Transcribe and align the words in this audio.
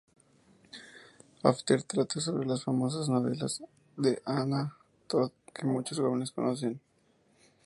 After 1.45 1.83
trata 1.83 2.19
sobre 2.19 2.47
las 2.47 2.63
famosas 2.63 3.07
novelas 3.07 3.63
de 3.97 4.19
Anna 4.25 4.75
Todd 5.05 5.31
que 5.53 5.67
muchos 5.67 5.99
jóvenes 5.99 6.31
conocen. 6.31 6.81